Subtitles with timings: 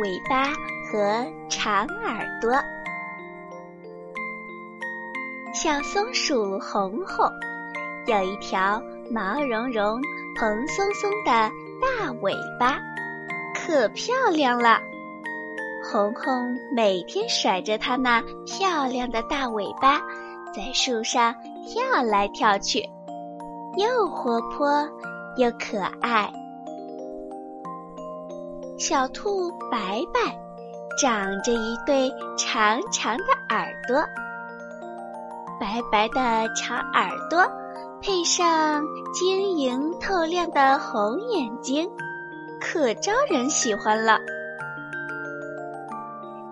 [0.00, 0.44] 尾巴
[0.90, 2.52] 和长耳朵。
[5.54, 7.30] 小松鼠红红
[8.06, 10.00] 有一条毛茸茸、
[10.34, 11.30] 蓬松松的
[11.80, 12.80] 大尾巴，
[13.54, 14.78] 可漂亮了。
[15.84, 20.00] 红红每天甩着它那漂亮的大尾巴，
[20.54, 21.34] 在树上
[21.66, 22.88] 跳来跳去，
[23.76, 24.88] 又活泼
[25.36, 26.32] 又可爱。
[28.84, 30.36] 小兔白白
[31.00, 33.96] 长着一对长长的耳朵，
[35.60, 37.48] 白白的长耳朵
[38.00, 38.82] 配上
[39.14, 41.88] 晶莹透亮的红眼睛，
[42.60, 44.18] 可招人喜欢了。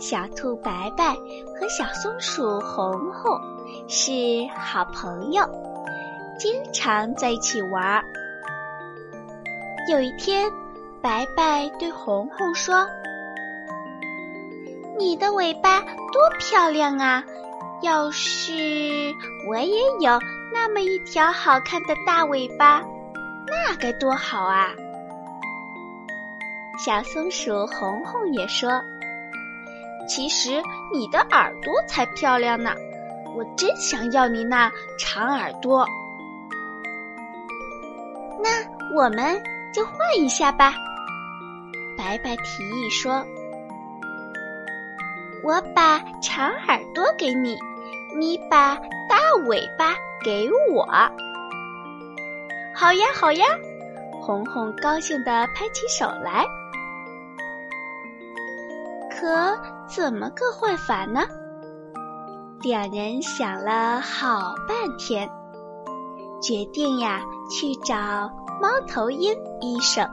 [0.00, 1.14] 小兔白白
[1.54, 3.40] 和小松鼠红红
[3.86, 4.10] 是
[4.52, 5.44] 好朋友，
[6.40, 8.02] 经常在一起玩儿。
[9.88, 10.50] 有一天。
[11.02, 12.88] 白白对红红说
[14.98, 17.22] ：“你的尾巴多漂亮啊！
[17.82, 18.52] 要是
[19.48, 20.18] 我也有
[20.52, 22.82] 那么一条好看的大尾巴，
[23.46, 24.70] 那该多好啊！”
[26.84, 28.82] 小松鼠红红也说
[30.08, 32.74] ：“其实你的耳朵才漂亮呢，
[33.36, 35.86] 我真想要你那长耳朵。
[38.42, 38.50] 那
[38.96, 39.42] 我们
[39.76, 40.72] 就换一下吧。”
[41.98, 43.22] 白白提议说
[45.44, 47.58] ：“我把长耳朵给你，
[48.18, 48.74] 你把
[49.06, 49.94] 大尾巴
[50.24, 50.86] 给我。”
[52.74, 53.44] 好呀，好呀！
[54.22, 56.46] 红红高兴的拍起手来。
[59.10, 61.20] 可怎么个换法呢？
[62.62, 65.30] 两人想了好半天，
[66.42, 67.20] 决定呀
[67.50, 68.30] 去找
[68.60, 70.08] 猫头鹰医生。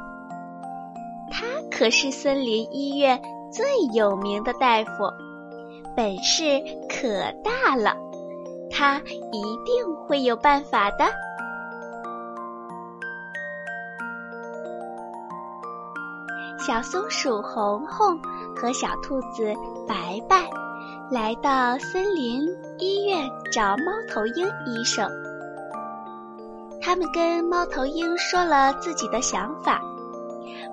[1.31, 3.21] 他可是森林医院
[3.51, 5.11] 最有名的大夫，
[5.95, 7.07] 本事可
[7.43, 7.95] 大了，
[8.69, 11.05] 他一定会有办法的。
[16.59, 18.17] 小松鼠红红
[18.55, 19.53] 和小兔子
[19.85, 20.49] 白白
[21.11, 25.09] 来到森林医院找猫头鹰医生，
[26.83, 29.81] 他们跟猫头鹰说了自己的想法。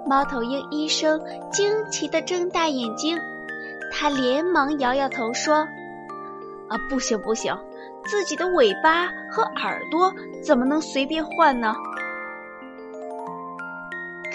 [0.05, 1.21] 猫头鹰医生
[1.53, 3.17] 惊奇地睁大眼睛，
[3.93, 5.59] 他连忙摇摇头说
[6.69, 7.57] ：“啊，不行不行，
[8.07, 10.13] 自己的尾巴和耳朵
[10.43, 11.77] 怎么能随便换呢？”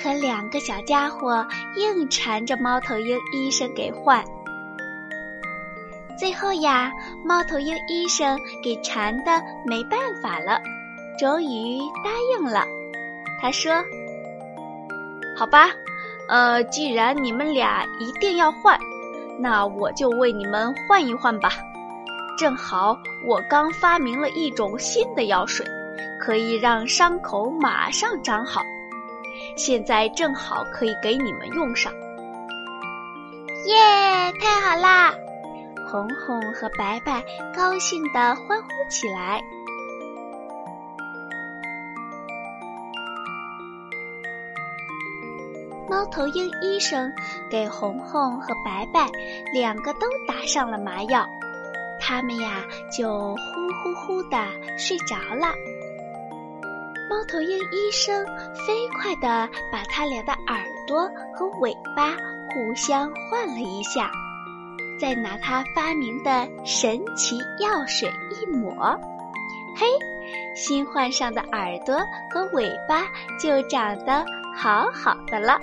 [0.02, 4.24] 可两个小家伙硬缠着猫头鹰医生给换，
[6.18, 6.92] 最后呀，
[7.26, 10.62] 猫头鹰医生给缠的没办法了，
[11.18, 12.66] 终于答应了。
[13.42, 13.72] 他说。
[15.38, 15.70] 好吧，
[16.30, 18.80] 呃，既然你们俩一定要换，
[19.38, 21.50] 那我就为你们换一换吧。
[22.38, 25.66] 正好我刚发明了一种新的药水，
[26.22, 28.62] 可以让伤口马上长好。
[29.58, 31.92] 现在正好可以给你们用上。
[33.66, 35.14] 耶，太好啦！
[35.92, 37.24] 红红和白白
[37.54, 39.42] 高兴地欢呼起来。
[45.88, 47.12] 猫头鹰医生
[47.50, 49.08] 给红红和白白
[49.54, 51.28] 两个都打上了麻药，
[52.00, 53.36] 他们呀就呼
[53.84, 54.38] 呼呼的
[54.78, 55.54] 睡着了。
[57.08, 58.26] 猫头鹰医生
[58.66, 62.12] 飞快地把他俩的耳朵和尾巴
[62.50, 64.10] 互相换了一下，
[65.00, 69.00] 再拿他发明的神奇药水一抹，
[69.76, 69.86] 嘿，
[70.56, 71.96] 新换上的耳朵
[72.32, 73.04] 和尾巴
[73.40, 75.60] 就长得好好的了。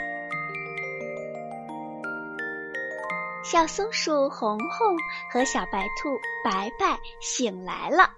[3.43, 4.97] 小松鼠红红
[5.31, 6.09] 和小白兔
[6.45, 8.09] 白白醒来了，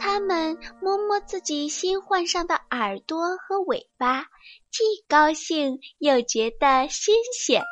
[0.00, 4.22] 它们摸摸自己新换上的耳朵和尾巴，
[4.70, 7.62] 既高兴又觉得新鲜。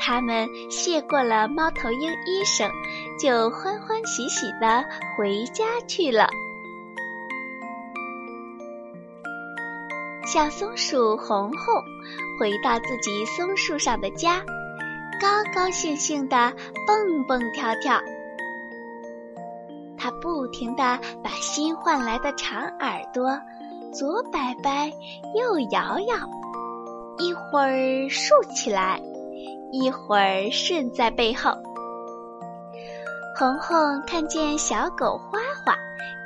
[0.00, 2.70] 他们谢过了猫头鹰医生，
[3.18, 4.84] 就欢欢喜喜的
[5.16, 6.28] 回家去了。
[10.26, 11.82] 小松鼠红红
[12.38, 14.44] 回到自己松树上的家，
[15.20, 16.52] 高高兴兴地
[16.86, 18.00] 蹦蹦跳跳。
[19.98, 23.38] 它不停地把新换来的长耳朵
[23.92, 24.92] 左摆摆，
[25.34, 26.16] 右摇摇，
[27.18, 29.00] 一会儿竖起来，
[29.72, 31.50] 一会儿顺在背后。
[33.38, 35.76] 红红看见小狗花花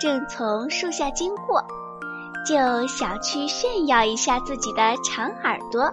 [0.00, 1.64] 正从树下经过。
[2.46, 5.92] 就想去炫耀一下自己的长耳朵，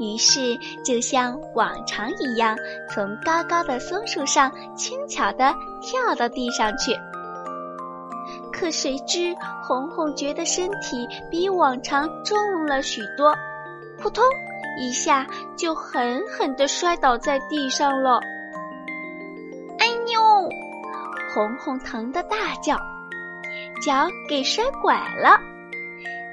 [0.00, 2.56] 于是就像往常一样，
[2.92, 6.96] 从高高的松树上轻巧地跳到地上去。
[8.52, 12.36] 可谁知红红觉得身体比往常重
[12.66, 13.36] 了许多，
[13.98, 14.24] 扑通
[14.80, 15.26] 一下
[15.56, 18.20] 就狠狠地摔倒在地上了。
[19.78, 20.48] 哎呦！
[21.34, 22.76] 红红疼得大叫。
[23.82, 25.38] 脚给摔拐了，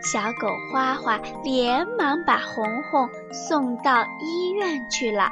[0.03, 5.29] 小狗花花连忙把红红送到医院去了。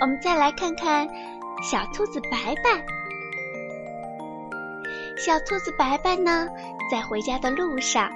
[0.00, 1.08] 我们再来看看
[1.62, 2.84] 小兔子白白。
[5.16, 6.48] 小兔子白白呢，
[6.90, 8.08] 在回家的路上，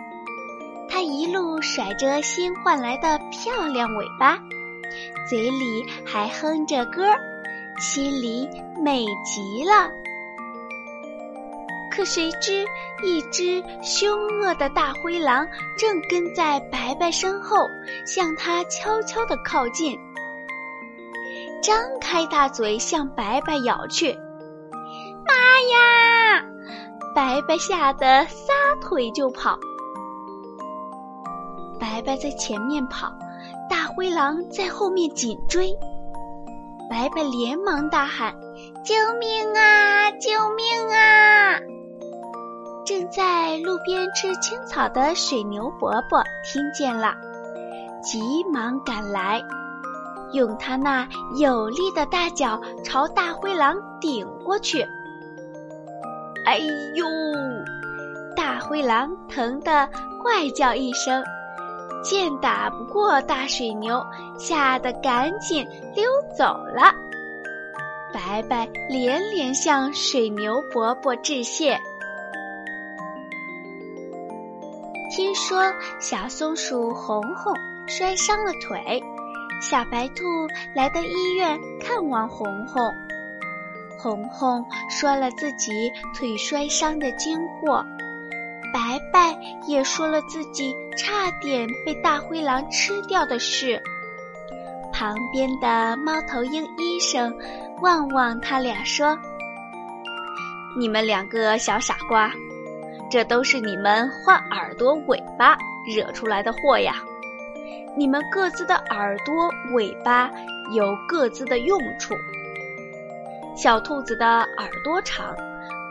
[0.88, 4.38] 它一路甩着新换来的漂亮尾巴，
[5.28, 7.02] 嘴里还哼着歌，
[7.80, 8.48] 心里
[8.80, 9.90] 美极了。
[11.94, 12.64] 可谁知，
[13.04, 15.46] 一只凶恶的大灰狼
[15.78, 17.66] 正跟在白白身后，
[18.06, 19.98] 向他悄悄地靠近，
[21.62, 24.14] 张开大嘴向白白咬去。
[25.26, 25.34] 妈
[25.70, 26.42] 呀！
[27.14, 29.58] 白白吓得撒腿就跑。
[31.78, 33.12] 白白在前面跑，
[33.68, 35.70] 大灰狼在后面紧追。
[36.88, 38.34] 白白连忙大喊
[38.84, 40.10] ：“救命啊！
[40.12, 41.58] 救命啊！”
[42.84, 47.14] 正在路边吃青草的水牛伯伯听见了，
[48.02, 49.40] 急忙赶来，
[50.32, 54.84] 用他那有力的大脚朝大灰狼顶过去。
[56.44, 56.58] 哎
[56.96, 57.06] 呦！
[58.36, 59.88] 大灰狼疼得
[60.20, 61.22] 怪叫一声，
[62.02, 64.04] 见打不过大水牛，
[64.36, 65.64] 吓得赶紧
[65.94, 66.04] 溜
[66.36, 66.92] 走了。
[68.12, 71.78] 白白连连向水牛伯伯致谢。
[75.14, 77.54] 听说小松鼠红红
[77.86, 79.04] 摔伤了腿，
[79.60, 80.24] 小白兔
[80.74, 82.90] 来到医院看望红红。
[83.98, 87.84] 红红说了自己腿摔伤的经过，
[88.72, 93.78] 白白也说了自己差点被大灰狼吃掉的事。
[94.94, 97.36] 旁边的猫头鹰医生
[97.82, 99.18] 望望他俩说
[100.74, 102.32] ：“你们两个小傻瓜。”
[103.12, 105.54] 这都是你们换耳朵、尾巴
[105.86, 106.94] 惹出来的祸呀！
[107.94, 110.30] 你们各自的耳朵、尾巴
[110.74, 112.14] 有各自的用处。
[113.54, 115.36] 小兔子的耳朵长，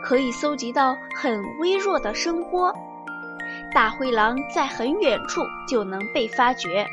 [0.02, 2.72] 可以搜集到很微弱的声波；
[3.72, 6.84] 大灰狼在很远处就能被发觉。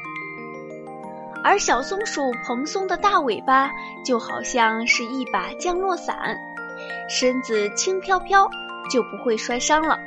[1.44, 3.72] 而小松鼠蓬松的大尾巴
[4.06, 6.38] 就好像是一把降落伞，
[7.10, 8.48] 身子轻飘飘，
[8.92, 9.98] 就不会摔伤了。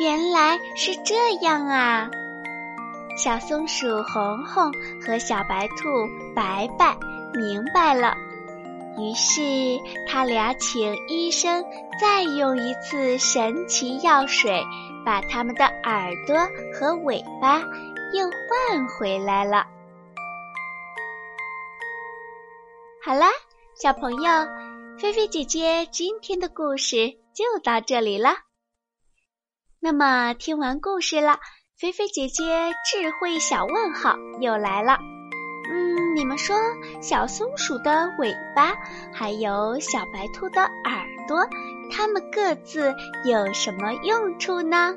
[0.00, 2.08] 原来是这样啊！
[3.16, 4.72] 小松鼠红红
[5.04, 5.88] 和小白兔
[6.36, 6.96] 白白
[7.34, 8.16] 明白了，
[8.96, 9.42] 于是
[10.06, 11.64] 他俩请医生
[12.00, 14.62] 再用一次神奇药水，
[15.04, 16.36] 把他们的耳朵
[16.72, 17.58] 和尾巴
[18.12, 19.66] 又换回来了。
[23.04, 23.26] 好啦，
[23.74, 24.30] 小朋友，
[25.00, 28.47] 菲菲姐姐今天的故事就到这里了。
[29.80, 31.38] 那么，听完故事了，
[31.78, 34.98] 菲菲姐姐智慧小问号又来了。
[35.70, 36.56] 嗯，你们说，
[37.00, 38.74] 小松鼠的尾巴
[39.12, 41.48] 还有小白兔的耳朵，
[41.92, 42.92] 它们各自
[43.24, 44.96] 有什么用处呢？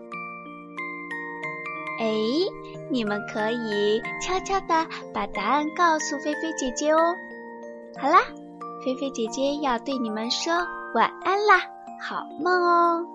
[2.00, 2.08] 哎，
[2.90, 7.16] 你们可以悄悄的把答案告诉菲菲姐姐哦。
[8.00, 8.18] 好啦，
[8.84, 10.52] 菲菲姐姐要对你们说
[10.96, 11.60] 晚安啦，
[12.02, 13.06] 好梦哦。